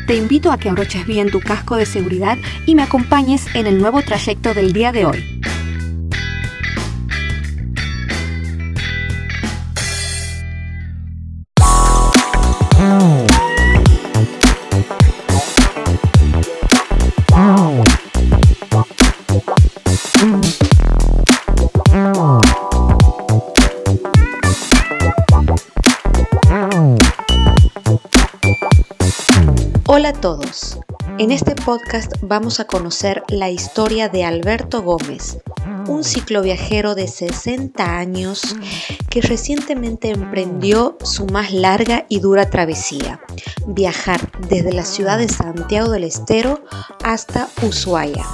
[0.07, 3.79] Te invito a que abroches bien tu casco de seguridad y me acompañes en el
[3.79, 5.38] nuevo trayecto del día de hoy.
[29.99, 30.79] Hola a todos.
[31.19, 35.39] En este podcast vamos a conocer la historia de Alberto Gómez,
[35.89, 38.55] un cicloviajero de 60 años
[39.11, 43.19] que recientemente emprendió su más larga y dura travesía,
[43.67, 46.63] viajar desde la ciudad de Santiago del Estero
[47.03, 48.25] hasta Ushuaia.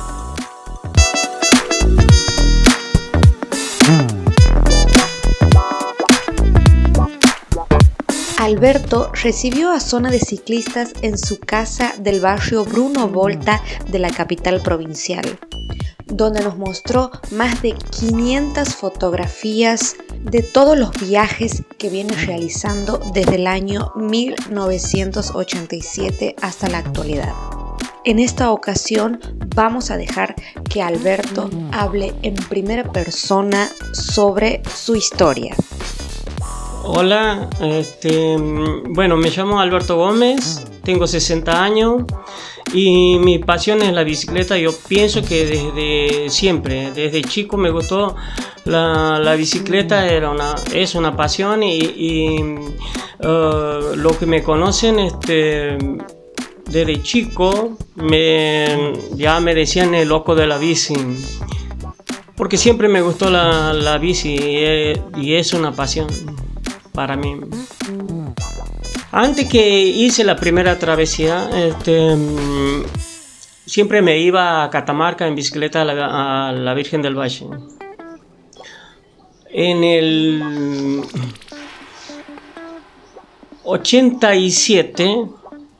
[8.45, 14.11] Alberto recibió a zona de ciclistas en su casa del barrio Bruno Volta de la
[14.11, 15.39] capital provincial,
[16.05, 23.37] donde nos mostró más de 500 fotografías de todos los viajes que viene realizando desde
[23.37, 27.33] el año 1987 hasta la actualidad.
[28.05, 29.21] En esta ocasión
[29.57, 30.35] vamos a dejar
[30.69, 35.57] que Alberto hable en primera persona sobre su historia.
[36.87, 42.03] Hola, este, bueno, me llamo Alberto Gómez, tengo 60 años
[42.75, 44.59] y mi pasión es la bicicleta.
[44.59, 48.17] Yo pienso que desde siempre, desde chico me gustó
[48.67, 50.35] la, bicicleta, era
[50.75, 55.79] es una pasión y, uh, lo que me conocen, este,
[56.67, 60.95] desde chico me, ya me decían el loco de la bici
[62.37, 64.37] porque siempre me gustó la, bici
[65.17, 66.09] y es una pasión
[66.95, 67.37] para mí.
[69.11, 72.17] Antes que hice la primera travesía, este,
[73.67, 77.47] siempre me iba a Catamarca en bicicleta a la, Virgen del Valle.
[79.51, 81.03] En el
[83.65, 85.27] 87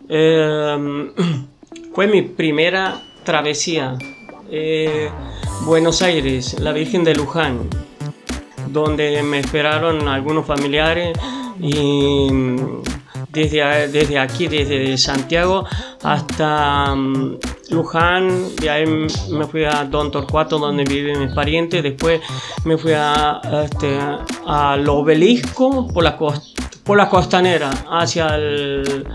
[0.09, 1.13] em,
[1.95, 3.97] fue mi primera travesía.
[4.51, 5.11] Eh,
[5.63, 7.84] Buenos Aires, la Virgen de Luján
[8.69, 11.19] donde me esperaron algunos familiares
[11.61, 12.29] y
[13.35, 15.65] desde, desde aquí, desde Santiago
[16.03, 17.39] hasta mm,
[17.71, 22.21] Luján, de ahí me fui a Don Torcuato donde viven mis parientes, después
[22.65, 23.99] me fui a, este,
[24.47, 29.07] al obelisco por la, por la costanera hacia el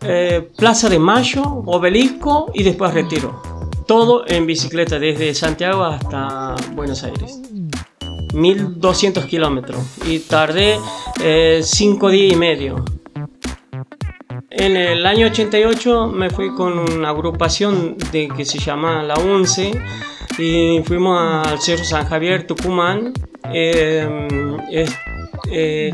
[0.00, 3.51] eh, Plaza de Mayo, obelisco y después retiro
[3.92, 7.38] todo en bicicleta desde Santiago hasta Buenos Aires.
[8.32, 10.78] 1200 kilómetros y tardé
[11.62, 12.82] 5 eh, días y medio.
[14.48, 19.78] En el año 88 me fui con una agrupación de, que se llama La UNCE
[20.38, 23.12] y fuimos al Cerro San Javier, Tucumán.
[23.52, 24.38] Eh,
[25.50, 25.92] eh,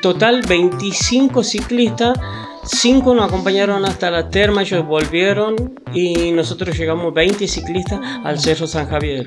[0.00, 2.18] total 25 ciclistas
[2.64, 8.66] Cinco nos acompañaron hasta la terma, ellos volvieron y nosotros llegamos 20 ciclistas al Cerro
[8.66, 9.26] San Javier,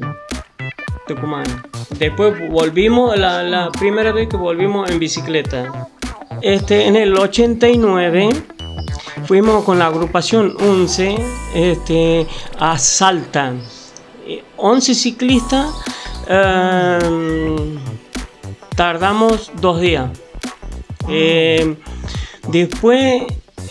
[1.08, 1.46] Tucumán.
[1.98, 5.90] Después volvimos, la, primera vez que volvimos en bicicleta.
[6.42, 8.30] Este, en el 89
[9.26, 11.16] fuimos con la agrupación 11
[11.56, 12.28] este,
[12.60, 13.54] a Salta.
[14.58, 15.74] 11 ciclistas,
[16.28, 17.78] em,
[18.76, 20.10] tardamos dos días.
[21.10, 21.76] Eh,
[22.48, 23.24] Después,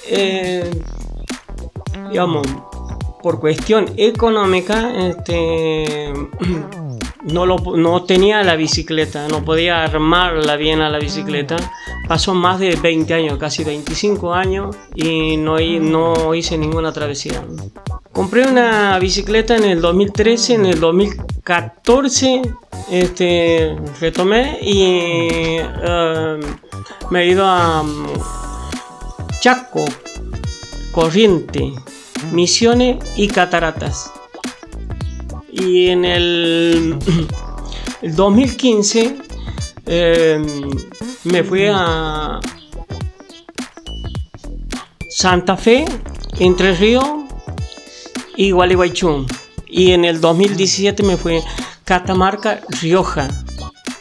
[0.09, 0.71] eh,
[2.11, 2.47] digamos,
[3.23, 6.13] por cuestión económica, este,
[7.25, 11.57] no, lo, no tenía la bicicleta, no podía armarla bien a la bicicleta.
[12.09, 17.45] Pasó más de 20 años, casi 25 años, y no, no hice ninguna travesía.
[18.13, 22.43] Compré una bicicleta en el 2013, en el 2014
[22.91, 26.41] este, retomé y eh,
[27.11, 27.83] me he ido a
[29.43, 29.85] Chaco,
[30.93, 31.73] Corriente,
[32.31, 34.13] Misiones y Cataratas.
[35.51, 36.97] Y en el,
[38.03, 39.17] 2015
[39.87, 40.47] em,
[41.25, 42.39] me fui a
[45.11, 45.87] Santa Fe,
[46.39, 47.05] Entre Ríos
[48.37, 49.27] y Gualeguaychú.
[49.67, 51.43] Y en el 2017 me fui a
[51.83, 53.27] Catamarca, Rioja.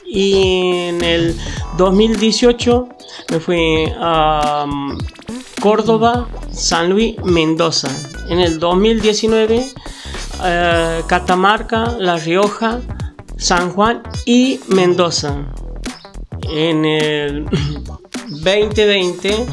[0.05, 1.35] Y en el
[1.77, 2.89] 2018
[3.31, 4.67] me fui a
[5.61, 7.89] Córdoba, San Luis, Mendoza.
[8.29, 9.63] En el 2019
[10.43, 12.79] eh, Catamarca, La Rioja,
[13.37, 15.45] San Juan y Mendoza.
[16.49, 17.45] En el
[18.27, 19.45] 2020,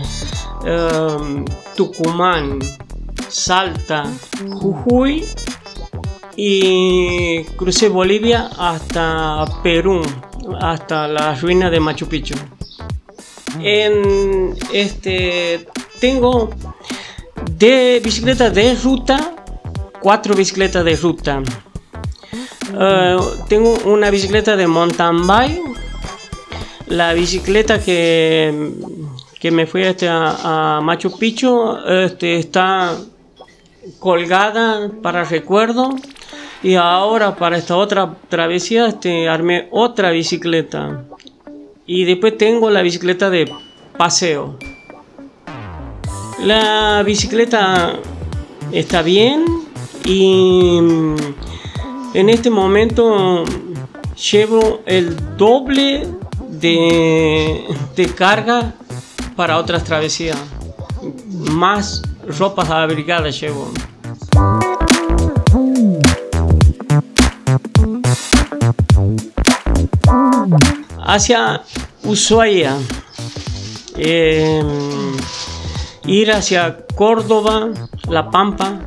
[0.64, 1.44] em,
[1.76, 2.58] Tucumán,
[3.28, 4.04] Salta,
[4.50, 5.26] Jujuy
[6.36, 10.00] y crucé Bolivia hasta Perú,
[10.58, 12.34] hasta la ruina de Machu Picchu.
[13.60, 15.66] En este
[16.00, 16.50] tengo
[17.50, 19.34] de bicicleta de ruta,
[20.00, 21.42] cuatro bicicletas de ruta.
[22.78, 23.16] Eh,
[23.48, 25.62] tengo una bicicleta de mountain bike,
[26.86, 28.72] la bicicleta que,
[29.40, 32.96] que me fui este, a, Machu Picchu este, está
[33.98, 35.94] colgada para recuerdo
[36.62, 41.04] y ahora para esta otra travesía este, armé otra bicicleta
[41.86, 43.50] y después tengo la bicicleta de
[43.96, 44.58] paseo.
[46.44, 47.94] La bicicleta
[48.72, 49.44] está bien
[50.04, 50.78] y
[52.14, 53.44] en este momento
[54.30, 56.06] llevo el doble
[56.48, 57.64] de,
[57.96, 58.74] de carga
[59.36, 60.38] para otras travesías.
[61.50, 62.02] Más
[62.38, 63.70] ropas abrigadas llevo.
[71.04, 71.62] Hacia
[72.04, 72.76] Ushuaia.
[73.96, 74.87] Em,
[76.08, 77.68] ir hacia Córdoba,
[78.08, 78.80] La Pampa,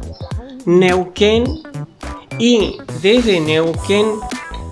[0.65, 1.45] Neuquén
[2.39, 4.07] y desde Neuquén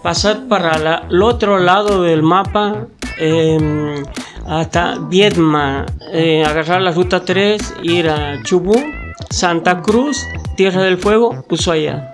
[0.01, 2.88] pasar para el otro lado del mapa
[3.19, 4.04] em,
[4.48, 8.75] hasta Viedma, eh, agarrar la ruta 3, ir a Chubú,
[9.30, 10.25] Santa Cruz,
[10.56, 12.13] Tierra del Fuego, Ushuaia.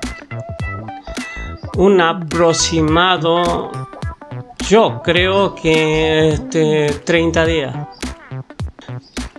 [1.78, 3.72] Un aproximado,
[4.68, 7.76] yo creo que este, 30 días.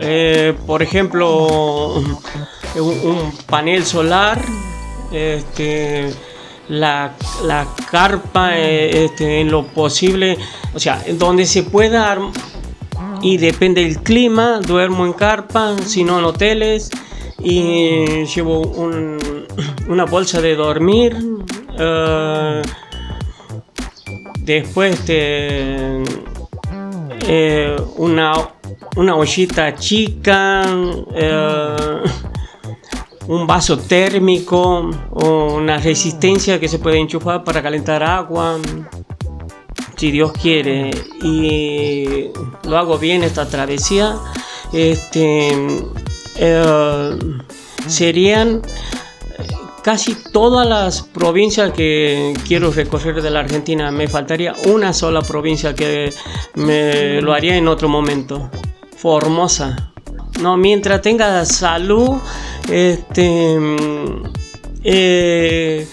[0.00, 2.02] Eh, por ejemplo,
[2.74, 4.42] un, panel solar,
[5.12, 6.12] este,
[6.68, 7.14] la,
[7.88, 10.36] carpa eh, este, en lo posible,
[10.74, 12.18] o sea, donde se pueda
[13.22, 16.90] y depende del clima, duermo en carpa, si no en hoteles
[17.44, 18.62] y llevo
[19.88, 21.16] una bolsa de dormir.
[21.78, 22.62] Eh,
[24.40, 26.02] después este,
[27.26, 28.32] eh, una,
[28.96, 30.62] una ollita chica,
[31.14, 32.00] eh,
[33.26, 38.56] un vaso térmico o una resistencia que se puede enchufar para calentar agua.
[39.96, 40.90] Si Dios quiere
[41.22, 42.30] y
[42.64, 44.16] lo hago bien esta travesía,
[44.72, 45.52] este,
[46.36, 47.18] eh,
[47.86, 48.62] serían
[49.84, 53.90] casi todas las provincias que quiero recorrer de la Argentina.
[53.90, 56.12] Me faltaría una sola provincia que
[56.54, 58.50] me lo haría en otro momento.
[58.96, 59.92] Formosa.
[60.40, 62.16] No, mientras tenga salud,
[62.70, 63.58] este,
[64.82, 65.86] eh,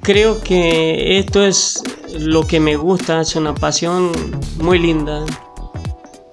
[0.00, 1.82] creo que esto es
[2.16, 4.12] lo que me gusta, es una pasión
[4.58, 5.24] muy linda.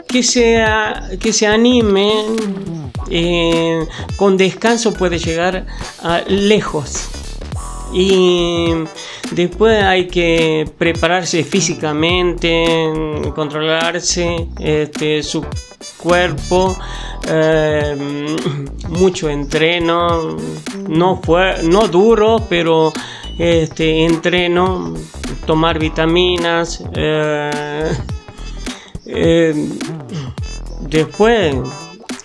[0.07, 3.85] Que, sea, que se animen eh,
[4.17, 5.65] con descanso puede llegar
[6.01, 7.09] a lejos.
[7.93, 8.69] Y
[9.31, 12.65] después hay que prepararse físicamente,
[13.35, 15.45] controlarse este, su
[15.97, 16.77] cuerpo,
[17.27, 18.37] eh,
[18.87, 20.37] mucho entreno,
[20.87, 22.93] no, fue, no duro, pero
[23.37, 24.93] este, entreno,
[25.45, 26.83] tomar vitaminas.
[26.95, 27.91] Eh,
[30.87, 31.55] después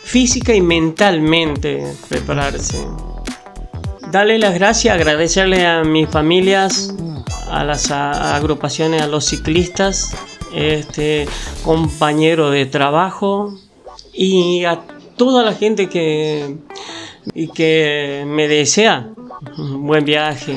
[0.07, 2.87] física y mentalmente prepararse.
[4.13, 6.95] Darle las gracias, agradecerle a mis familias,
[7.51, 10.17] a las agrupaciones, a los ciclistas,
[10.55, 11.27] este
[11.65, 13.53] compañero de trabajo
[14.13, 14.81] y a
[15.17, 16.57] toda la gente que,
[17.35, 19.11] y que me desea
[19.59, 20.55] un buen viaje,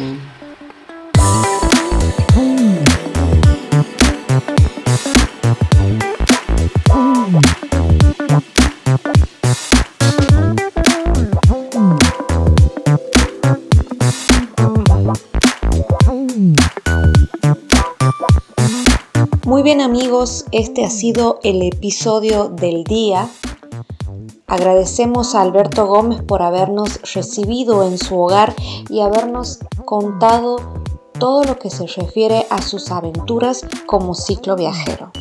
[19.59, 23.27] Muy bien amigos, este ha sido el episodio del día.
[24.47, 28.55] Agradecemos a Alberto Gómez por habernos recibido en su hogar
[28.87, 30.55] y habernos contado
[31.19, 35.11] todo lo que se refiere a sus aventuras como ciclo viajero.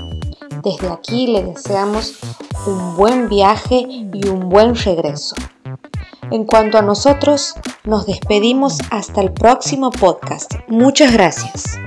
[0.62, 2.20] Desde aquí le deseamos
[2.64, 5.34] un buen viaje y un buen regreso.
[6.30, 10.54] En cuanto a nosotros, nos despedimos hasta el próximo podcast.
[10.68, 11.77] Muchas gracias.